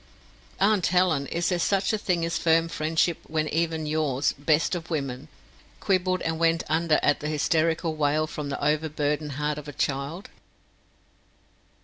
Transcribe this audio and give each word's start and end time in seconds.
Aunt 0.59 0.87
Helen, 0.87 1.27
is 1.27 1.49
there 1.49 1.59
such 1.59 1.93
a 1.93 1.97
thing 1.99 2.25
as 2.25 2.35
firm 2.39 2.69
friendship 2.69 3.19
when 3.27 3.47
even 3.49 3.85
yours 3.85 4.33
best 4.35 4.73
of 4.73 4.89
women 4.89 5.27
quibbled 5.79 6.23
and 6.23 6.39
went 6.39 6.63
under 6.67 6.99
at 7.03 7.19
the 7.19 7.29
hysterical 7.29 7.95
wail 7.95 8.25
from 8.25 8.49
the 8.49 8.65
overburdened 8.65 9.33
heart 9.33 9.59
of 9.59 9.67
a 9.67 9.71
child? 9.73 10.31